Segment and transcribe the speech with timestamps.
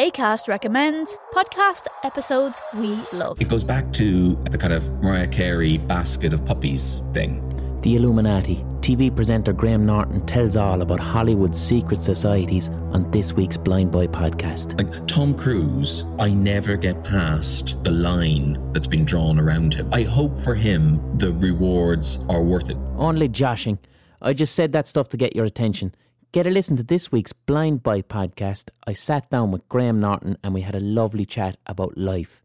[0.00, 3.38] ACAST recommends podcast episodes we love.
[3.38, 7.46] It goes back to the kind of Mariah Carey basket of puppies thing.
[7.82, 8.64] The Illuminati.
[8.80, 14.06] TV presenter Graham Norton tells all about Hollywood's secret societies on this week's Blind Boy
[14.06, 14.78] podcast.
[14.78, 19.92] Like Tom Cruise, I never get past the line that's been drawn around him.
[19.92, 22.78] I hope for him the rewards are worth it.
[22.96, 23.78] Only joshing.
[24.22, 25.94] I just said that stuff to get your attention.
[26.32, 28.68] Get a listen to this week's Blind Boy podcast.
[28.86, 32.40] I sat down with Graham Norton and we had a lovely chat about life.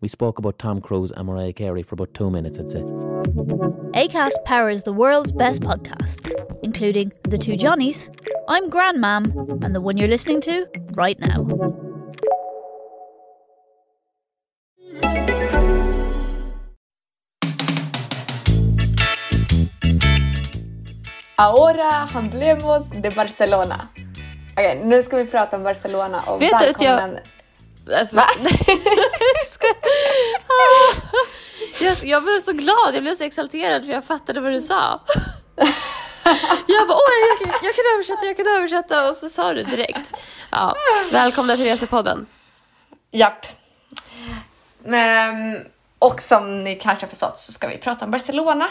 [0.00, 2.82] We spoke about Tom Cruise and Mariah Carey for about two minutes, I'd say.
[2.82, 8.08] ACAST powers the world's best podcasts, including The Two Johnnies,
[8.46, 11.93] I'm Grandmam, and the one you're listening to right now.
[21.36, 23.88] Ahora handlemos de Barcelona.
[24.52, 27.20] Okej, nu ska vi prata om Barcelona och Vet du att jag- välkommen...
[28.12, 28.26] Va?
[31.80, 35.00] jag, jag blev så glad, jag blev så exalterad för jag fattade vad du sa.
[36.66, 39.62] Jag bara, åh jag, jag, jag kan översätta, jag kan översätta och så sa du
[39.62, 40.12] direkt.
[40.50, 40.74] Ja,
[41.12, 42.26] välkomna till Resepodden.
[43.10, 43.46] Japp.
[44.84, 45.58] Men,
[45.98, 48.68] och som ni kanske har förstått så ska vi prata om Barcelona.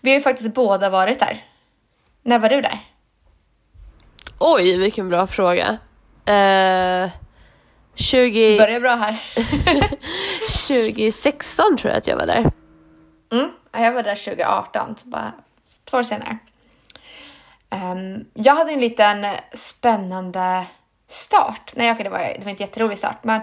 [0.00, 1.44] Vi har ju faktiskt båda varit där.
[2.22, 2.80] När var du där?
[4.38, 5.78] Oj, vilken bra fråga.
[6.26, 7.10] Eh,
[7.94, 9.22] 20, Börjar bra här.
[10.68, 12.50] 2016 tror jag att jag var där.
[13.32, 15.32] Mm, jag var där 2018, så bara
[15.84, 16.38] två år senare.
[17.70, 20.64] Ehm, jag hade en liten spännande
[21.08, 21.72] start.
[21.74, 23.40] Nej, okej, det, var, det var inte jätterolig start, men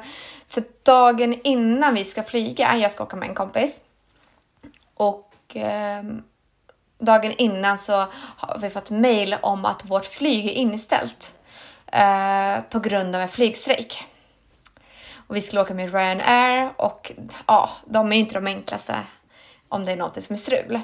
[0.48, 3.80] för dagen innan vi ska flyga, jag ska åka med en kompis.
[4.96, 6.24] Och Ehm,
[7.00, 11.40] dagen innan så har vi fått mail om att vårt flyg är inställt
[11.92, 14.04] eh, på grund av en flygstrejk.
[15.28, 17.12] Och vi skulle åka med Ryanair och
[17.48, 18.96] ja, de är ju inte de enklaste
[19.70, 20.82] om det är något som är strul.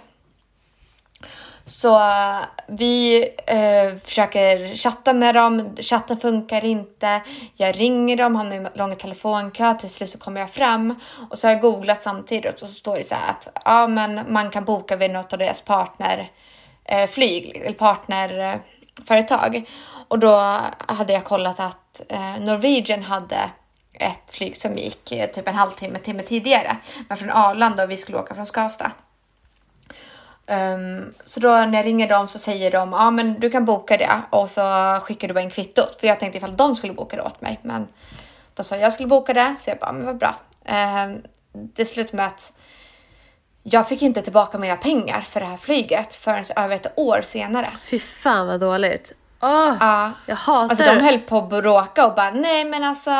[1.70, 7.22] Så eh, vi eh, försöker chatta med dem, chatten funkar inte.
[7.56, 11.00] Jag ringer dem, hamnar i lång telefonkö, till slut så kommer jag fram.
[11.30, 14.34] Och så har jag googlat samtidigt och så står det så här att ja, men
[14.34, 19.56] man kan boka vid något av deras partnerflyg eh, eller partnerföretag.
[19.56, 19.64] Eh,
[20.08, 23.50] och då hade jag kollat att eh, Norwegian hade
[23.94, 26.78] ett flyg som gick eh, typ en halvtimme, timme tidigare.
[27.08, 28.92] Men från Arlanda och vi skulle åka från Skavsta.
[30.50, 33.66] Um, så då när jag ringer dem så säger de ja ah, men du kan
[33.66, 36.00] boka det och så skickar du bara in kvittot.
[36.00, 37.60] För jag tänkte ifall de skulle boka det åt mig.
[37.62, 37.88] Men
[38.54, 40.36] de sa jag skulle boka det så jag bara men vad bra.
[41.06, 41.22] Um,
[41.52, 42.54] det slutade med att
[43.64, 47.68] jag fick inte tillbaka mina pengar för det här flyget förrän över ett år senare.
[47.84, 49.14] Fy fan vad dåligt.
[49.42, 50.12] Åh, Ja.
[50.26, 53.12] jag hatar Alltså de höll på att bråka och bara nej men alltså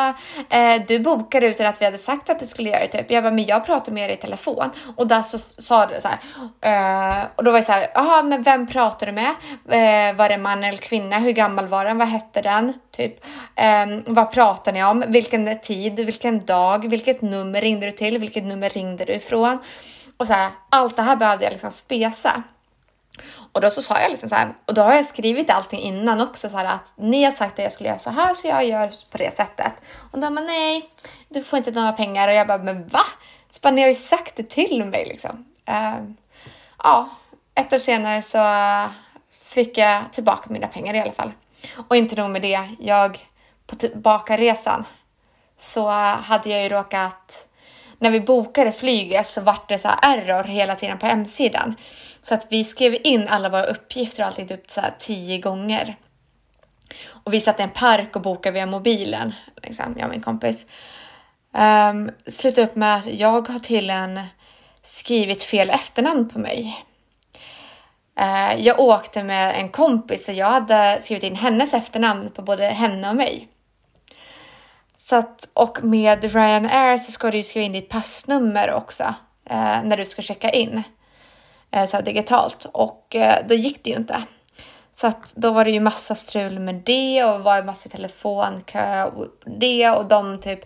[0.48, 3.10] eh, du bokade utan att vi hade sagt att du skulle göra det typ.
[3.10, 6.08] Jag bara men jag pratade med er i telefon och där så sa det så
[6.08, 6.18] här.
[7.20, 9.30] Eh, och då var jag så här, jaha men vem pratar du med?
[9.68, 11.18] Eh, var det man eller kvinna?
[11.18, 11.98] Hur gammal var den?
[11.98, 12.72] Vad hette den?
[12.96, 13.24] Typ.
[13.54, 15.04] Eh, vad pratar ni om?
[15.08, 15.96] Vilken tid?
[15.96, 16.88] Vilken dag?
[16.90, 18.18] Vilket nummer ringde du till?
[18.18, 19.58] Vilket nummer ringde du ifrån?
[20.16, 22.42] Och så här, allt det här behövde jag liksom spesa.
[23.52, 26.20] Och då så sa jag liksom så här, och då har jag skrivit allting innan
[26.20, 28.64] också så här att ni har sagt att jag skulle göra så här så jag
[28.66, 29.72] gör på det sättet.
[30.12, 30.90] Och de bara nej,
[31.28, 33.02] du får inte några pengar och jag bara men va?
[33.50, 35.44] Så bara, ni har ju sagt det till mig liksom.
[35.68, 36.10] Uh,
[36.78, 37.08] ja,
[37.54, 38.38] ett år senare så
[39.44, 41.32] fick jag tillbaka mina pengar i alla fall.
[41.88, 43.18] Och inte nog med det, jag
[43.66, 44.84] på tillbakaresan
[45.58, 47.46] så hade jag ju råkat
[47.98, 51.74] när vi bokade flyget så vart det så här error hela tiden på hemsidan.
[52.22, 55.96] Så att vi skrev in alla våra uppgifter och allting typ så här tio gånger.
[57.06, 60.66] Och vi satt i en park och bokade via mobilen, liksom, jag och min kompis.
[61.52, 64.20] Um, slutade upp med att jag har tydligen
[64.82, 66.84] skrivit fel efternamn på mig.
[68.20, 72.64] Uh, jag åkte med en kompis och jag hade skrivit in hennes efternamn på både
[72.64, 73.48] henne och mig.
[75.10, 79.02] Så att, och med Ryanair så ska du ju skriva in ditt passnummer också
[79.44, 80.82] eh, när du ska checka in
[81.70, 84.22] Eh, så här digitalt och eh, då gick det ju inte.
[84.94, 89.26] Så att då var det ju massa strul med det och var massa telefonkö och
[89.44, 90.60] det och de typ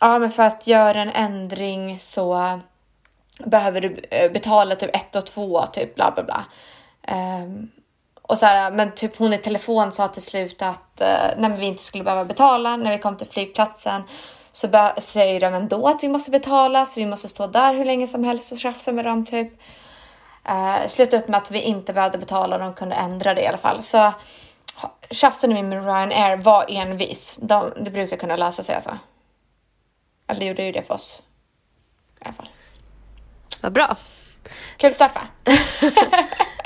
[0.00, 2.60] ja, men för att göra en ändring så
[3.38, 6.44] behöver du eh, betala typ ett och två typ bla bla bla.
[7.42, 7.70] Um,
[8.22, 11.56] och så här, men typ hon i telefon sa till slut att eh, uh, när
[11.56, 14.02] vi inte skulle behöva betala när vi kom till flygplatsen
[14.52, 18.06] så säger de ändå att vi måste betala så vi måste stå där hur länge
[18.06, 19.52] som helst och tjafsa med dem typ.
[20.48, 23.46] Eh, slutade upp med att vi inte behövde betala och de kunde ändra det i
[23.46, 23.82] alla fall.
[23.82, 23.98] Så
[24.74, 27.36] ha- tjafsade med Ryanair var envis.
[27.40, 28.98] De, det brukar kunna lösa sig alltså.
[30.28, 31.22] Eller det gjorde ju det för oss.
[32.20, 32.48] I alla fall.
[33.60, 33.96] Vad bra.
[34.76, 35.22] Kul start va?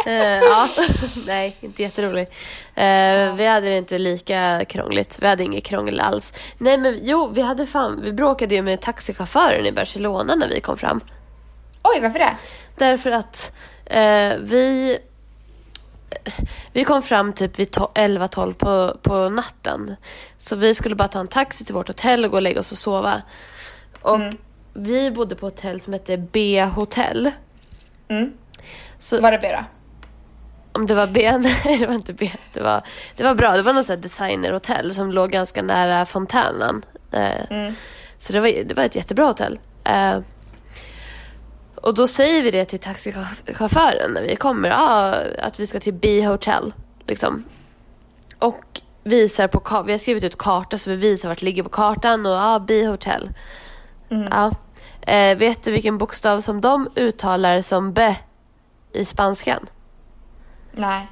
[0.07, 0.69] Eh, ja,
[1.27, 2.23] nej, inte jätterolig.
[2.75, 5.19] Eh, Vi hade det inte lika krångligt.
[5.23, 6.35] Vi hade inget krångel alls.
[6.59, 10.61] Nej, men jo, vi hade fan, vi bråkade ju med taxichauffören i Barcelona när vi
[10.61, 11.01] kom fram.
[11.83, 12.37] Oj, varför det?
[12.77, 13.53] Därför att
[13.87, 14.99] eh, vi
[16.73, 19.97] vi kom fram typ vid to- 11-12 på, på natten.
[20.39, 22.73] Så vi skulle bara ta en taxi till vårt hotell och gå och lägga oss
[22.73, 23.23] och sova.
[24.03, 24.21] Och
[24.75, 27.31] vi bodde på ett hotell som hette B-hotell.
[28.09, 28.33] Mm.
[28.99, 29.65] Så Var det B då?
[30.73, 32.31] om det var B, nej det var inte B.
[32.53, 32.83] Det var,
[33.17, 36.83] det var bra, det var något designerhotell som låg ganska nära fontänen.
[37.13, 37.75] Eh, Mm.
[38.19, 39.59] Så det var, det var ett jättebra hotell.
[39.85, 40.19] Eh,
[41.83, 45.95] och då säger vi det till taxichauffören när vi kommer, ah, att vi ska till
[45.95, 46.73] B-hotel.
[47.07, 47.45] Liksom.
[48.39, 51.69] Och visar på vi har skrivit ut karta så vi visar vart det ligger på
[51.69, 53.31] kartan och ah, B-hotel.
[54.09, 54.53] Ja.
[55.01, 58.15] Eh, vet du vilken bokstav som de uttalar som B
[58.93, 59.67] i spanskan?
[60.73, 61.07] Nej.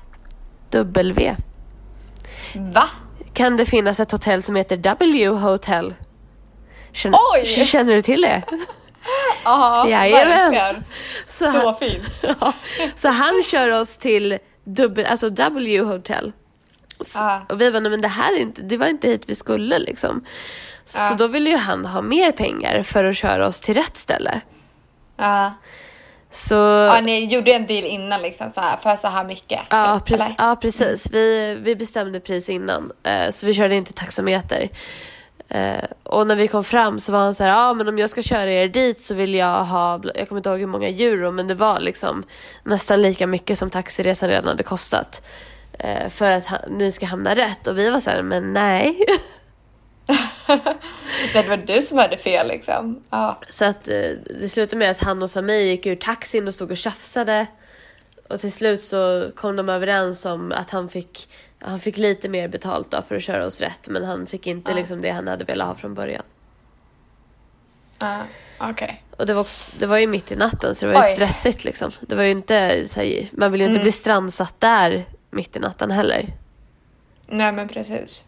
[0.71, 1.37] W.
[2.55, 2.89] Va?
[3.33, 5.95] Kan det finnas ett hotell som heter W Hotel?
[6.93, 7.47] Känner, Oj!
[7.47, 8.43] känner du till det?
[9.45, 10.85] Ja, verkligen.
[11.27, 12.17] Så, Så han, fint.
[12.41, 12.53] ja,
[12.95, 16.33] så han kör oss till dubbel, alltså W Hotel.
[17.01, 17.41] S- Ja.
[17.49, 19.79] Och vi bara, "Nej, men det här är inte, det var inte hit vi skulle
[19.79, 20.25] liksom.
[20.85, 21.15] Så Ja.
[21.19, 24.41] då ville ju han ha mer pengar för att köra oss till rätt ställe.
[25.17, 25.53] Ja.
[26.31, 29.61] Så ja, ni gjorde en deal innan liksom så här, för så här mycket.
[29.71, 30.35] Ja, typ, prec- eller?
[30.39, 31.11] ja precis.
[31.13, 32.93] Vi, vi bestämde pris innan.
[33.03, 34.69] eh, så vi körde inte taxameter.
[35.49, 37.99] Eh, och när vi kom fram så var han så här, ja ah, men om
[37.99, 40.89] jag ska köra er dit så vill jag ha, jag kommer inte ihåg hur många
[40.89, 42.25] euro men det var liksom
[42.65, 45.23] nästan lika mycket som taxiresan redan hade kostat.
[45.79, 47.67] eh, för att ha, ni ska hamna rätt.
[47.67, 48.99] Och vi var så här, men nej.
[51.33, 53.03] Det var du som hade fel liksom.
[53.11, 53.41] Ja.
[53.49, 54.11] Så att eh,
[54.41, 57.47] det slutade med att han och Samir gick ur taxin och stod och tjafsade.
[58.29, 61.29] Och till slut så kom de överens om att han fick,
[61.59, 63.89] han fick lite mer betalt då för att köra oss rätt.
[63.89, 66.23] Men han fick inte liksom det han hade velat ha från början.
[67.99, 68.23] Ja,
[68.59, 69.03] Okej.
[69.17, 71.13] Och det var, också, det var ju mitt i natten så det var ju Oj.
[71.13, 71.91] stressigt liksom.
[72.01, 72.55] Det var ju inte,
[72.97, 76.33] här, man vill ju inte bli strandsatt där mitt i natten heller.
[77.27, 78.25] Nej men precis.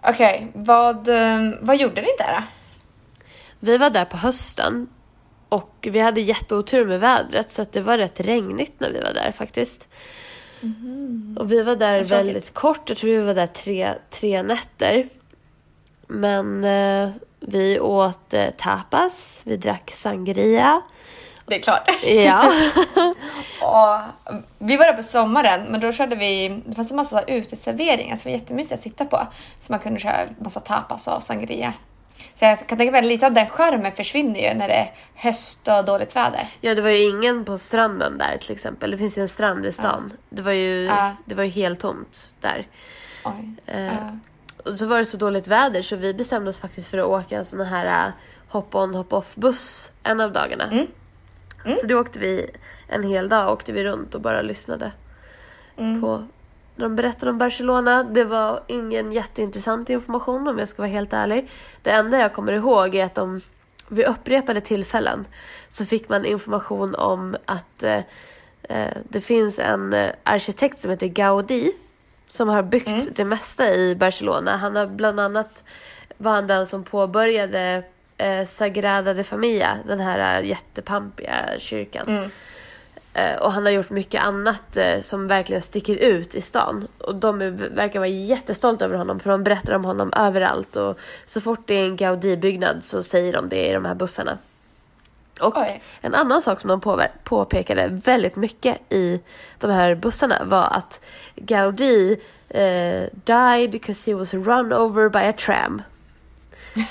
[0.00, 2.42] Okej, vad, eh, vad gjorde ni där då?
[3.60, 4.88] Vi var där på hösten
[5.52, 9.12] och vi hade jätteotur med vädret så att det var rätt regnigt när vi var
[9.14, 9.88] där faktiskt.
[11.36, 15.08] Och vi var där väldigt kort, jag tror vi var där tre, tre nätter.
[16.06, 17.10] Men eh,
[17.40, 20.82] vi åt eh, tapas, vi drack sangria.
[21.46, 21.90] Det är klart.
[22.04, 22.42] Ja,
[23.62, 28.16] Och vi var där på sommaren, men då körde vi, det fanns en massa uteserveringar
[28.16, 29.26] som var jättemysiga att sitta på.
[29.60, 31.72] Så man kunde köra massa tapas och sangria.
[32.34, 34.92] Så jag kan tänka mig att lite av den charmen försvinner ju när det är
[35.14, 36.48] höst och dåligt väder.
[36.60, 38.90] ja, det var ju ingen på stranden där till exempel.
[38.90, 40.12] Det finns ju en strand i stan.
[40.30, 41.16] Det var ju, Ja.
[41.24, 42.66] det var ju helt tomt där.
[43.24, 43.54] Oj.
[43.66, 44.18] Eh, Ja.
[44.64, 47.36] Och så var det så dåligt väder så vi bestämde oss faktiskt för att åka
[47.38, 48.12] en sån här äh,
[48.48, 50.64] hop-on hop-off buss en av dagarna.
[50.70, 50.86] Mm.
[51.80, 52.50] Så då åkte vi
[52.88, 54.92] en hel dag åkte vi runt och bara lyssnade
[55.76, 56.00] Mm.
[56.00, 56.26] på
[56.82, 58.02] när de berättade om Barcelona.
[58.02, 61.50] Det var ingen jätteintressant information om jag ska vara helt ärlig.
[61.82, 63.40] Det enda jag kommer ihåg är att de
[63.88, 65.24] vid upprepade tillfällen
[65.68, 68.00] så fick man information om att eh,
[68.62, 71.70] eh, det finns en eh, arkitekt som heter Gaudí
[72.28, 74.56] som har byggt det mesta i Barcelona.
[74.56, 75.64] Han har bland annat
[76.16, 77.82] var han den som påbörjade
[78.18, 82.16] eh, Sagrada de Familia, den här eh, jättepampiga kyrkan.
[82.16, 82.28] Eh,
[83.14, 86.88] och han har gjort mycket annat eh, som verkligen sticker ut i stan.
[86.98, 90.76] Och de verkar vara jättestolta över honom för de berättar om honom överallt.
[90.76, 94.38] Och så fort det är en Gaudí-byggnad så säger de det i de här bussarna.
[95.40, 95.82] Och Oj.
[96.00, 99.20] en annan sak som de påpekade väldigt mycket i
[99.58, 101.00] de här bussarna var att
[101.36, 105.82] Gaudí eh, died because he was run over by a tram.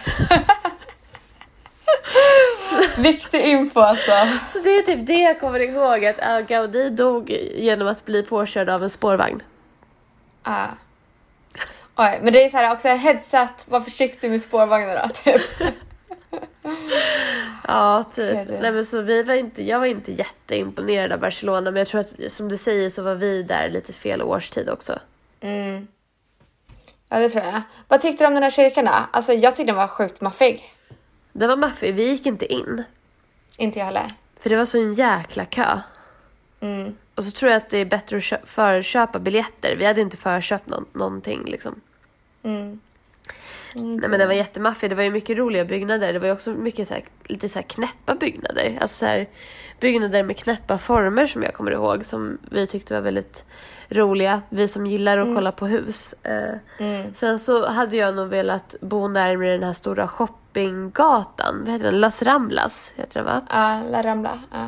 [2.98, 4.12] Viktig info alltså.
[4.48, 8.69] Så det är typ det jag kommer ihåg att Gaudí dog genom att bli påkörd
[8.69, 9.43] av en spårvagn.
[10.43, 10.67] Ja.
[11.95, 15.10] Oj, men det är så här också heads up, var försiktig med spårvagnar då.
[15.13, 15.41] Typ.
[17.67, 18.33] Ja, typ.
[18.33, 18.62] Det det.
[18.62, 22.01] Nej, men så vi var inte, jag var inte jätteimponerad av Barcelona men jag tror
[22.01, 25.00] att som du säger så var vi där lite fel årstid också.
[25.41, 25.88] Mm.
[27.10, 27.62] Ja, det tror jag.
[27.88, 28.91] Vad tyckte du om den här kyrkan då?
[29.12, 30.74] Alltså jag tyckte den var sjukt maffig.
[31.33, 32.83] Det var maffig, vi gick inte in.
[33.57, 34.07] Inte jag heller.
[34.39, 35.79] För det var så en jäkla kö.
[36.59, 36.95] Mm.
[37.15, 39.75] och så tror jag att det är bättre att kö- förköpa biljetter.
[39.75, 41.81] Vi hade inte förköpt nå- någonting liksom.
[42.43, 42.79] Mm.
[43.75, 44.89] Nej men den var jättemaffig.
[44.89, 46.13] Det var ju mycket roliga byggnader.
[46.13, 48.77] Det var ju också mycket så här, lite så här knäppa byggnader.
[48.81, 49.27] Alltså så här,
[49.79, 52.05] byggnader med knäppa former som jag kommer ihåg.
[52.05, 53.45] Som vi tyckte var väldigt
[53.89, 54.41] roliga.
[54.49, 56.13] Vi som gillar att kolla på hus.
[56.23, 57.13] Eh, Mm.
[57.15, 61.61] Sen så hade jag nog velat bo närmare den här stora shoppinggatan.
[61.63, 61.99] Vad heter den?
[61.99, 63.41] Las Ramblas heter den va?
[63.49, 64.39] Ja, La Rambla.
[64.51, 64.67] Ja.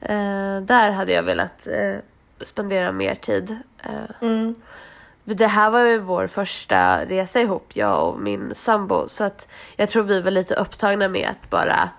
[0.00, 1.96] Eh, där hade jag velat eh,
[2.40, 3.56] spendera mer tid.
[4.20, 4.54] Mm
[5.34, 9.08] det här var ju vår första resa ihop, jag och min sambo.
[9.08, 11.90] Så att jag tror vi var lite upptagna med att bara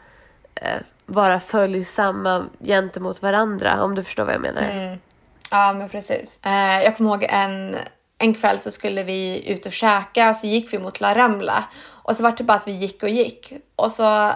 [0.55, 3.83] eh, vara följsamma gentemot varandra.
[3.83, 4.61] Om du förstår vad jag menar.
[4.61, 4.99] Mm.
[5.49, 6.39] Ja, men precis.
[6.45, 7.77] Eh, jag kommer ihåg en,
[8.17, 11.63] en kväll så skulle vi ut och käka och så gick vi mot La Rambla.
[11.87, 13.53] Och så var det bara att vi gick och gick.
[13.75, 14.31] Och så...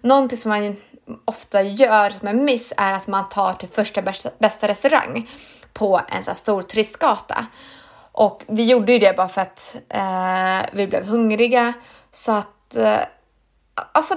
[0.00, 0.76] Någonting som man
[1.24, 5.30] ofta gör som en miss är att man tar till första bästa, bästa restaurang
[5.72, 7.46] på en så här stor turistgata.
[8.20, 11.72] Och vi gjorde ju det bara för att eh, vi blev hungriga.
[12.12, 12.76] Så att...
[12.76, 12.98] Eh,
[13.92, 14.14] alltså,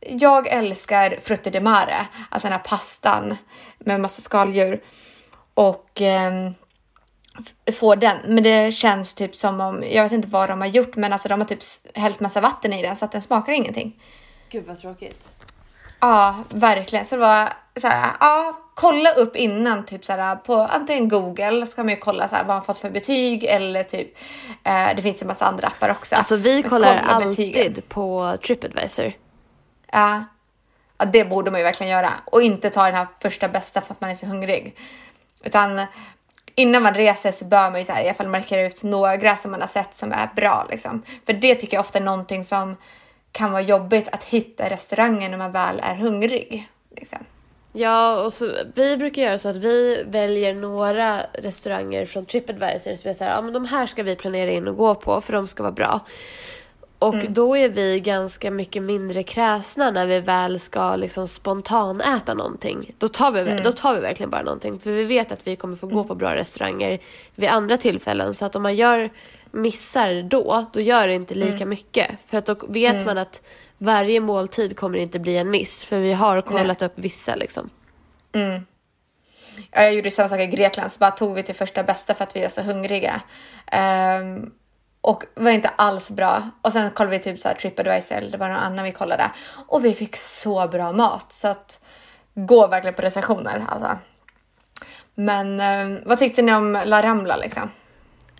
[0.00, 3.36] jag älskar frutti di mare, alltså den här pastan
[3.78, 4.82] med massa skaldjur.
[5.54, 6.54] Och ehm,
[7.66, 8.16] f- får den.
[8.26, 11.28] Men det känns typ som om, jag vet inte vad de har gjort, men alltså
[11.28, 11.62] de har typ
[11.94, 14.02] hällt massa vatten i den så att den smakar ingenting.
[14.50, 15.28] Gud vad tråkigt.
[16.00, 17.06] Ja, verkligen.
[17.06, 21.66] Så det var så här, ja, kolla upp innan typ så här på antingen Google
[21.66, 24.16] så kan man ju kolla så här vad man fått för betyg eller typ
[24.64, 26.16] eh, det finns en massa andra appar också.
[26.16, 27.66] Alltså vi Men kollar kolla betygen.
[27.66, 29.12] alltid på Tripadvisor.
[29.92, 30.24] Ja.
[30.98, 32.12] ja, det borde man ju verkligen göra.
[32.24, 34.76] Och inte ta den här första bästa för att man är så hungrig.
[35.44, 35.86] Utan
[36.54, 39.36] innan man reser så bör man ju så här, i alla fall markera ut några
[39.36, 40.66] som man har sett som är bra.
[40.70, 41.02] Liksom.
[41.26, 42.76] För det tycker jag ofta är någonting som
[43.32, 46.68] kan vara jobbigt att hitta restauranger när man väl är hungrig.
[46.96, 47.18] Liksom.
[47.78, 53.10] Ja, och så, vi brukar göra så att vi väljer några restauranger från Tripadvisor som
[53.10, 55.32] är så här, ja men de här ska vi planera in och gå på för
[55.32, 56.00] de ska vara bra.
[56.98, 62.34] Och då är vi ganska mycket mindre kräsna när vi väl ska liksom spontan äta
[62.34, 62.94] någonting.
[62.98, 64.78] Då tar, vi, då tar vi verkligen bara någonting.
[64.78, 66.98] För vi vet att vi kommer få gå på bra restauranger
[67.34, 68.34] vid andra tillfällen.
[68.34, 69.10] Så att om man gör
[69.50, 72.10] missar då, då gör det inte lika mycket.
[72.26, 73.42] För att då vet man att
[73.78, 75.84] varje måltid kommer inte bli en miss.
[75.84, 77.70] För vi har kollat upp vissa liksom.
[79.70, 82.24] Ja, jag gjorde samma sak i Grekland, så bara tog vi till första bästa för
[82.24, 83.20] att vi var så hungriga.
[83.66, 84.50] Ehm,
[85.00, 86.50] och var inte alls bra.
[86.62, 89.30] Och sen kollade vi typ så här Tripadvisor, eller det var någon annan vi kollade.
[89.66, 91.32] Och vi fick så bra mat.
[91.32, 91.80] Så att
[92.34, 93.98] gå verkligen på recensioner alltså.
[95.14, 97.70] Men ehm, vad tyckte ni om La Rambla liksom?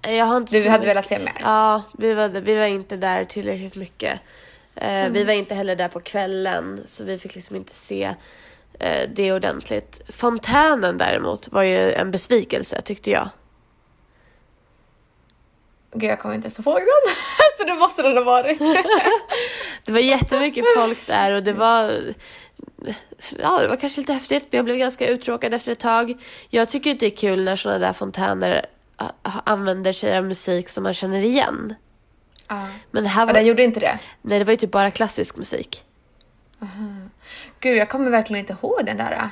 [0.02, 1.38] Jag har inte Du hade mycket- velat se mer?
[1.40, 4.20] Ja, vi var, vi var inte där tillräckligt mycket.
[4.80, 8.14] Eh, Vi var inte heller där på kvällen, så vi fick liksom inte se
[8.80, 10.00] eh, det ordentligt.
[10.08, 13.28] Fontänen däremot var ju en besvikelse tyckte jag.
[15.92, 17.14] Gud, jag kommer inte ens ihåg den.
[17.58, 18.58] så det måste den ha varit.
[19.84, 22.00] Det var jättemycket folk där och det var...
[23.38, 26.14] Ja, det var kanske lite häftigt, men jag blev ganska uttråkad efter ett tag.
[26.50, 28.66] Jag tycker inte det är kul när sådana där fontäner
[28.96, 29.10] ah,
[29.44, 31.74] använder sig av musik som man känner igen.
[32.48, 32.66] Ja.
[32.90, 33.34] Men det här Och var...
[33.34, 33.98] den gjorde inte det?
[34.22, 35.84] Nej, det var ju typ bara klassisk musik.
[37.60, 39.30] Gud, jag kommer verkligen inte ihåg den där.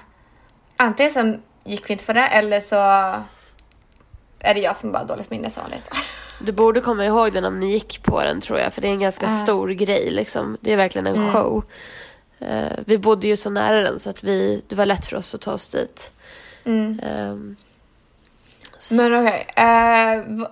[0.76, 2.76] Antingen så gick vi inte på det eller så
[4.38, 5.90] är det jag som bara har dåligt minne som vanligt.
[6.40, 8.92] Du borde komma ihåg den om ni gick på den tror jag, för det är
[8.92, 10.56] en ganska stor grej liksom.
[10.60, 11.64] Det är verkligen en show.
[12.38, 15.34] Eh, vi bodde ju så nära den så att vi, det var lätt för oss
[15.34, 16.10] att ta oss dit.
[16.64, 17.56] Ehm,
[18.78, 19.46] så- Men okej.
[19.56, 20.46] eh, v-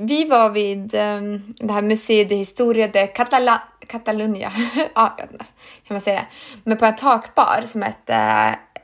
[0.00, 4.52] vi var vid um, det här Museo de Historia de Catala- Catalunya.
[4.94, 5.44] ja, jag vet inte
[5.84, 6.26] hur man säger det.
[6.64, 8.14] Men på en takbar som hette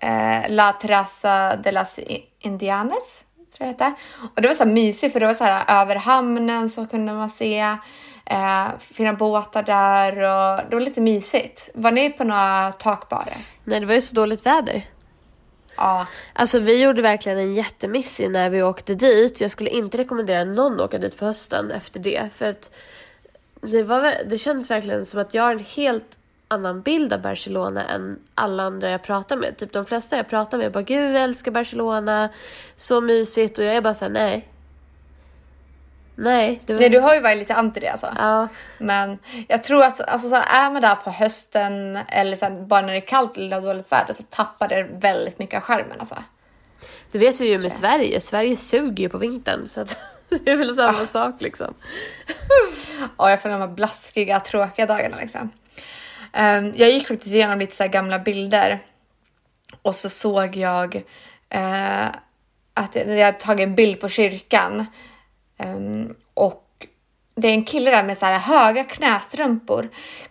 [0.04, 1.98] uh, La Terraza de las
[2.38, 3.24] Indianes.
[3.56, 4.00] Tror jag det hette.
[4.36, 7.12] Och det var så här mysigt för det var så här över hamnen så kunde
[7.12, 7.76] man se
[8.30, 11.70] eh, fina båtar där och det var lite mysigt.
[11.74, 13.36] Var ni på några takbarer?
[13.64, 14.84] Nej, det var ju så dåligt väder.
[15.78, 16.06] Ja.
[16.32, 19.40] Alltså vi gjorde verkligen en jättemiss i när vi åkte dit.
[19.40, 22.32] Jag skulle inte rekommendera någon att åka dit på hösten efter det.
[22.32, 22.74] För att
[23.60, 26.18] det, var, det kändes verkligen som att jag har en helt
[26.48, 29.56] annan bild av Barcelona än alla andra jag pratar med.
[29.56, 32.28] Typ de flesta jag pratar med bara gud jag älskar Barcelona,
[32.76, 34.48] så mysigt och jag är bara såhär nej.
[36.20, 36.80] Nej, det var...
[36.80, 38.12] Nej, du har ju varit lite anti det alltså.
[38.16, 38.48] Ja,
[38.78, 42.80] Men jag tror att alltså, så är man där på hösten eller så här, bara
[42.80, 46.00] när det är kallt eller dåligt väder så tappar det väldigt mycket av skärmen.
[46.00, 46.16] Alltså.
[47.12, 48.20] det vet vi ju med Sverige.
[48.20, 49.98] Sverige suger ju på vintern så att
[50.44, 51.74] det är väl samma sak liksom.
[53.16, 55.50] Och jag får de här blaskiga, tråkiga dagarna liksom.
[56.32, 58.82] Ehm, jag gick faktiskt igenom lite så gamla bilder
[59.82, 61.02] och så såg jag
[61.50, 62.06] eh,
[62.74, 64.86] att jag hade tagit en bild på kyrkan.
[65.58, 66.86] Ehm, och
[67.34, 69.88] det är en kille där med så här höga knästrumpor,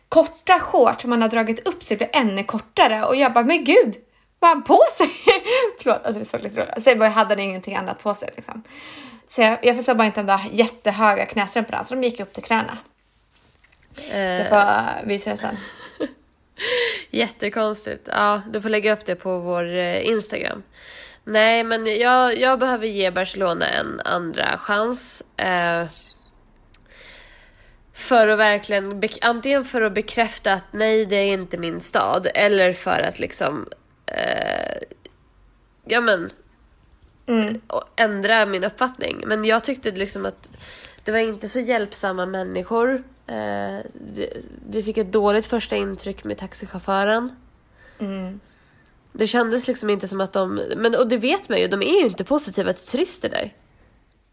[0.10, 3.04] korta shorts som han har dragit upp så det blir ännu kortare.
[3.06, 3.96] Och jag bara, men gud,
[4.40, 5.10] vad har han på sig?
[5.82, 8.64] Förlåt, alltså det såg lite roligt Sen bara hade han ingenting annat på sig liksom.
[9.30, 12.44] Så jag, jag förstår bara inte de där jättehöga knästrumporna, så de gick upp till
[12.44, 12.78] knäna.
[14.12, 15.58] Jag Eh, får visa det sen.
[17.10, 18.08] jättekonstigt.
[18.12, 20.64] Ja, du får lägga upp det på vår eh, Instagram.
[21.30, 25.24] Nej, men jag, jag behöver ge Barcelona en andra chans.
[25.38, 25.86] Eh,
[27.94, 32.28] för att verkligen, antingen för att bekräfta att nej, det är inte min stad.
[32.36, 33.68] Eller för att liksom,
[34.06, 34.78] eh,
[35.86, 36.30] ja men,
[37.28, 37.62] Mm.
[37.96, 39.24] ändra min uppfattning.
[39.28, 40.50] Men jag tyckte liksom att
[41.04, 43.04] det var inte så hjälpsamma människor.
[43.28, 43.80] Eh,
[44.70, 47.36] vi fick ett dåligt första intryck med taxichauffören.
[48.00, 48.40] Mm.
[49.12, 52.00] Det kändes liksom inte som att de, men och det vet man ju, de är
[52.00, 53.54] ju inte positiva till turister där.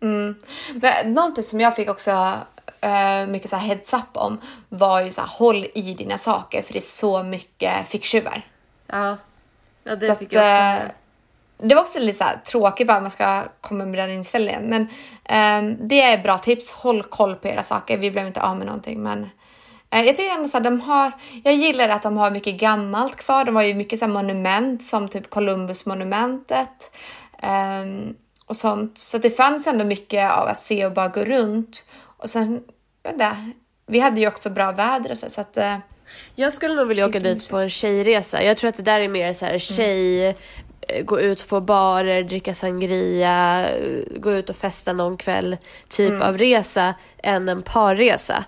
[0.00, 0.34] Mm.
[0.74, 2.32] Men någonting som jag fick också
[2.80, 6.62] eh, mycket så här heads up om var ju så här, håll i dina saker
[6.62, 8.46] för det är så mycket ficktjuvar.
[8.86, 9.16] Ja,
[9.84, 10.90] ja det Så fick att, jag också eh.
[11.58, 14.62] Det var också lite så här tråkigt bara man ska komma med den inställningen.
[14.62, 14.88] Men
[15.24, 16.70] ehm, det är bra tips.
[16.70, 17.98] Håll koll på era saker.
[17.98, 19.30] Vi blev inte av med någonting men
[20.02, 21.12] jag tycker ändå så här, de har,
[21.44, 23.44] jag gillar att de har mycket gammalt kvar.
[23.44, 26.90] De har ju mycket så monument som typ Columbus-monumentet.
[27.42, 28.14] ehm,
[28.46, 28.98] och sånt.
[28.98, 31.86] Så det fanns ändå mycket av att se och bara gå runt.
[32.16, 32.60] Och sen,
[33.08, 33.36] inte,
[33.86, 35.30] vi hade ju också bra väder och så.
[35.30, 35.76] så att, eh,
[36.34, 38.42] Jag skulle nog vilja åka dit på en tjejresa.
[38.42, 40.34] Jag tror att det där är mer så här tjej, eh,
[41.04, 45.56] gå ut på barer, dricka sangria, eh, gå ut och festa någon kväll
[45.88, 48.44] typ av resa än en parresa.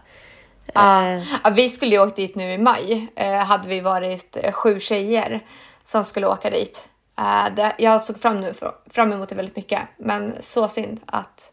[0.74, 3.08] Ja, Eh, ja, vi skulle ju åkt dit nu i maj.
[3.16, 5.40] Eh, hade vi varit eh, sju tjejer
[5.84, 6.88] som skulle åka dit.
[7.56, 8.54] Det, jag såg fram, nu,
[8.90, 9.80] fram emot det väldigt mycket.
[9.96, 11.52] Men så synd att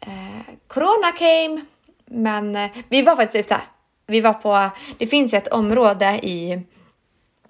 [0.00, 1.64] eh, Corona came.
[2.06, 3.60] Men eh, vi var faktiskt ute.
[4.06, 6.62] Vi var på, det finns ju ett område i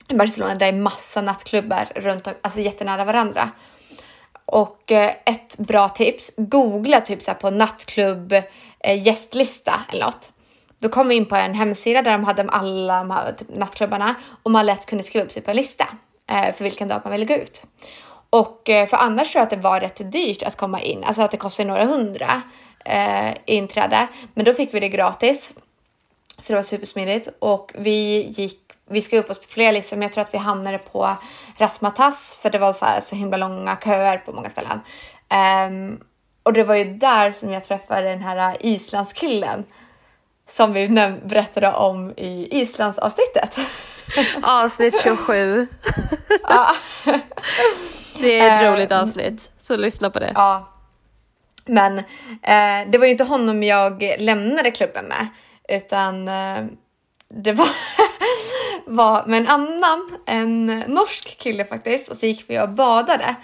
[0.09, 3.51] Barcelona där det är massa nattklubbar runt, alltså jättenära varandra.
[4.45, 8.35] Och eh, ett bra tips, googla typ så på nattklubb
[8.85, 10.32] gästlista eller något.
[10.83, 14.15] Då kom vi in på en hemsida där de hade alla de här typ, nattklubbarna
[14.43, 15.89] och man lätt kunde skriva upp sig på en lista
[16.31, 17.63] eh, för vilken dag man ville gå ut.
[18.31, 21.23] Och eh, för annars tror jag att det var rätt dyrt att komma in, alltså
[21.23, 22.43] att det kostade några hundra
[22.85, 24.09] eh, inträde.
[24.35, 25.55] Men då fick vi det gratis.
[26.39, 30.03] Så det var supersmidigt och vi gick, vi skrev upp oss på flera listor men
[30.03, 31.17] jag tror att vi hamnade på
[31.59, 34.81] Rasmatas för det var så, här, så himla långa köer på många ställen.
[35.69, 36.01] Um,
[36.43, 39.65] och det var ju där som jag träffade den här islandskillen
[40.53, 40.89] som vi
[41.25, 43.59] berättade om i Islandsavsnittet.
[44.43, 45.67] avsnitt 27.
[46.43, 46.71] ja.
[48.21, 50.33] Det är ett Eh, roligt avsnitt, så lyssna på det.
[50.35, 50.69] Ja.
[51.65, 55.29] Men eh, det var ju inte honom jag lämnade klubben med.
[55.69, 56.65] Utan eh,
[57.29, 57.69] det var,
[58.87, 62.11] var med en annan, en norsk kille faktiskt.
[62.11, 63.35] Och så gick vi och badade.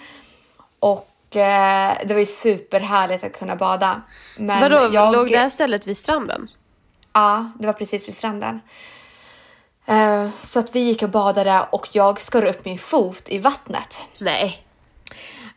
[0.79, 4.01] Och eh, det var ju superhärligt att kunna bada.
[4.37, 6.49] Men Vadå, jag, låg det här stället vid stranden?
[7.13, 8.61] Ja, det var precis vid stranden.
[9.85, 13.97] Eh, så att vi gick och badade och jag skar upp min fot i vattnet.
[14.17, 14.65] Nej.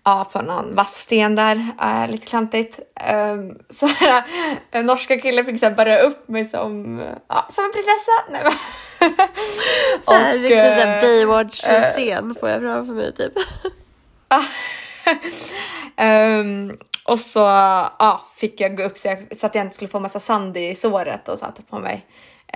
[0.05, 1.57] Ja, på någon vass sten där.
[1.57, 2.79] Uh, lite klantigt.
[3.12, 3.88] Um, så
[4.71, 8.12] en norska kille fick så här bära upp mig som, ja, som en prinsessa.
[8.31, 8.53] Nej, men.
[10.03, 13.33] Så här, Och, riktigt såhär eh, Baywatch-scen får jag framför mig typ.
[15.97, 19.88] Ehm, och så ja, fick jag gå upp så, jag, så att jag inte skulle
[19.88, 22.07] få massa sand i såret och satte på mig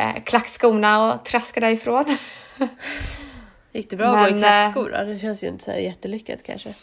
[0.01, 2.17] uh, klackskorna och traskade därifrån.
[3.73, 5.05] Gick det bra att gå i Men, klackskor då?
[5.05, 6.75] Det känns ju inte så jättelyckat kanske.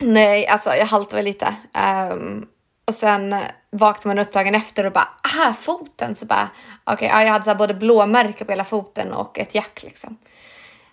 [0.00, 1.54] Nej, alltså jag haltade väl lite.
[1.72, 2.46] Ehm,
[2.84, 3.36] och sen
[3.70, 6.14] vaknade man upp dagen efter och bara, aha, foten.
[6.14, 6.50] Så bara,
[6.84, 10.16] okej, ja, jag hade så både blåmärke på hela foten och ett jack liksom.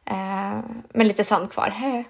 [0.05, 2.03] Ehm, med lite sand kvar.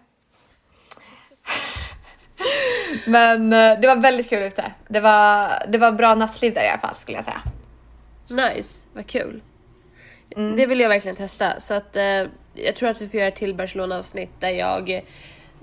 [3.05, 4.71] Men eh, det var väldigt kul ute.
[4.87, 7.41] Det var, det var bra nattliv där i alla fall skulle jag säga.
[8.27, 9.41] Nice, vad kul.
[10.57, 11.59] Det vill jag verkligen testa.
[11.59, 15.01] Så att eh, jag tror att vi får göra ett till Barcelona-avsnitt där jag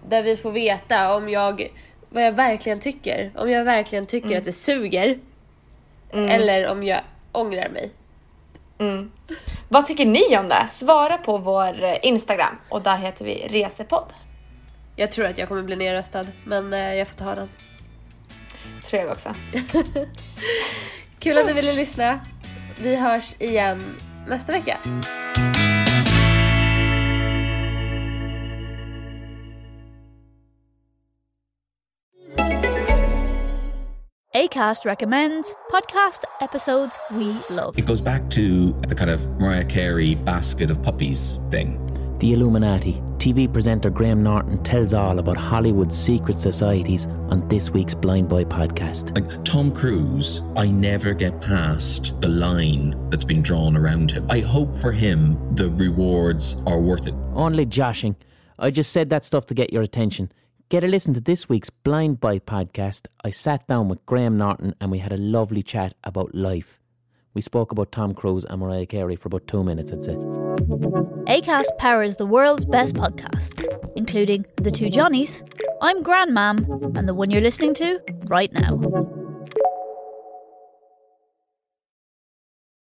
[0.09, 1.69] där vi får veta om jag
[2.09, 3.33] vad jag verkligen tycker.
[3.37, 5.19] Om jag verkligen tycker att det suger.
[6.13, 7.01] Eller om jag
[7.33, 7.91] ångrar mig.
[9.69, 10.67] Vad tycker ni om det?
[10.71, 14.13] Svara på vår eh, Instagram och där heter vi Resepodd.
[14.97, 17.49] Jag tror att jag kommer bli nerröstad, men eh, jag får ta den.
[18.83, 19.35] Tror jag också.
[21.19, 22.21] Kul att ni ville lyssna.
[22.79, 23.83] Vi hörs igen
[24.27, 24.79] nästa vecka.
[34.35, 37.79] Acast recommends podcast episodes we love.
[37.79, 41.92] It goes back to the kind of Mariah Carey basket of puppies thing.
[42.23, 43.03] The Illuminati.
[43.19, 48.45] TV presenter Graham Norton tells all about Hollywood's secret societies on this week's Blind Boy
[48.45, 49.13] podcast.
[49.17, 54.25] Like Tom Cruise, I never get past the line that's been drawn around him.
[54.31, 57.15] I hope for him the rewards are worth it.
[57.35, 58.15] Only joshing.
[58.57, 60.31] I just said that stuff to get your attention.
[60.69, 63.09] Get a listen to this week's Blind Boy podcast.
[63.25, 66.79] I sat down with Graham Norton and we had a lovely chat about life.
[67.35, 70.13] We spoke about Tom Cruise and Mariah Carey for about two minutes, I'd say.
[70.13, 73.67] ACAST powers the world's best podcasts,
[73.97, 75.43] including The Two Johnnies,
[75.81, 79.22] I'm Grandmam, and the one you're listening to right now.